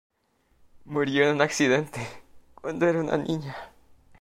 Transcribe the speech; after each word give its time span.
Murió 0.85 1.25
en 1.29 1.35
un 1.35 1.41
accidente 1.43 2.01
cuando 2.55 2.87
era 2.87 3.01
una 3.01 3.17
niña. 3.19 3.55